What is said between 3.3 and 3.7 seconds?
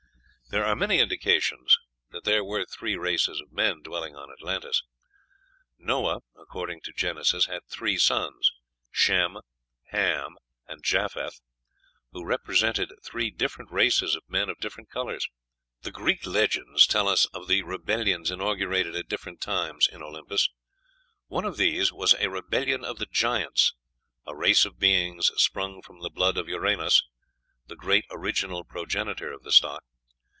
of